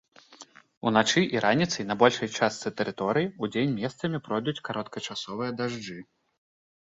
Уначы 0.91 1.21
і 1.35 1.41
раніцай 1.45 1.83
на 1.89 1.97
большай 2.03 2.29
частцы 2.37 2.67
тэрыторыі, 2.79 3.29
удзень 3.47 3.75
месцамі 3.81 4.23
пройдуць 4.29 4.57
кароткачасовыя 4.69 5.51
дажджы. 5.61 5.99